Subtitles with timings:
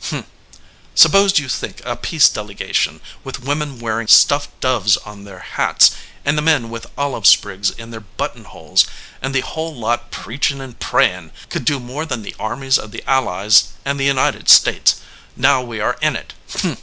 [0.00, 0.26] "H m!
[0.94, 5.90] Suppose you think a peace delegation, with the women wearing stuffed doves on their hats,
[6.24, 8.86] and the men with olive sprigs in their buttonholes,
[9.20, 13.02] and the whole lot preaching and praying, could do more than the armies of the
[13.10, 15.00] Allies and the United States,
[15.34, 16.32] now we are in it.
[16.54, 16.76] H m!"